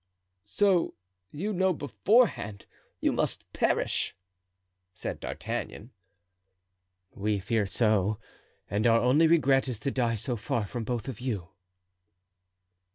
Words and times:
"So 0.47 0.95
you 1.29 1.53
know 1.53 1.73
beforehand 1.73 2.65
you 3.01 3.11
must 3.11 3.43
perish!" 3.53 4.15
said 4.95 5.19
D'Artagnan. 5.19 5.91
"We 7.13 7.37
fear 7.37 7.67
so, 7.67 8.19
and 8.67 8.87
our 8.87 8.99
only 8.99 9.27
regret 9.27 9.67
is 9.67 9.77
to 9.81 9.91
die 9.91 10.15
so 10.15 10.35
far 10.35 10.65
from 10.65 10.85
both 10.85 11.07
of 11.07 11.19
you." 11.21 11.49